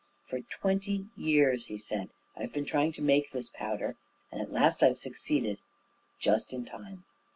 "For 0.31 0.41
twenty 0.41 1.09
years," 1.15 1.67
he 1.67 1.77
said, 1.77 2.09
"I've 2.35 2.51
been 2.51 2.65
trying 2.65 2.91
to 2.93 3.03
make 3.03 3.29
this 3.29 3.49
powder; 3.51 3.97
and 4.31 4.41
at 4.41 4.51
last 4.51 4.81
I've 4.81 4.97
succeeded 4.97 5.59
just 6.19 6.53
in 6.53 6.65
time." 6.65 7.03